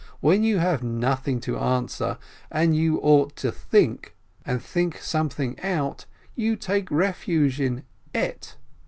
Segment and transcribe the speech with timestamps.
[0.19, 2.17] When you have nothing to answer,
[2.49, 7.83] and you ought to think, and think something out, you take refuge in
[8.15, 8.57] 'ett!'